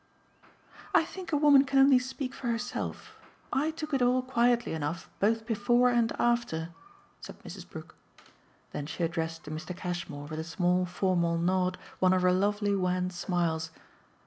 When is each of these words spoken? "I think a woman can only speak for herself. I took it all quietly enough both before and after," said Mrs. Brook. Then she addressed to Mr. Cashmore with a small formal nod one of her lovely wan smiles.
"I 0.95 1.05
think 1.05 1.31
a 1.31 1.37
woman 1.37 1.63
can 1.63 1.77
only 1.77 1.99
speak 1.99 2.33
for 2.33 2.47
herself. 2.47 3.19
I 3.53 3.69
took 3.69 3.93
it 3.93 4.01
all 4.01 4.23
quietly 4.23 4.73
enough 4.73 5.07
both 5.19 5.45
before 5.45 5.91
and 5.91 6.11
after," 6.17 6.69
said 7.19 7.37
Mrs. 7.43 7.69
Brook. 7.69 7.93
Then 8.71 8.87
she 8.87 9.03
addressed 9.03 9.43
to 9.43 9.51
Mr. 9.51 9.77
Cashmore 9.77 10.25
with 10.25 10.39
a 10.39 10.43
small 10.43 10.87
formal 10.87 11.37
nod 11.37 11.77
one 11.99 12.13
of 12.13 12.23
her 12.23 12.33
lovely 12.33 12.75
wan 12.75 13.11
smiles. 13.11 13.69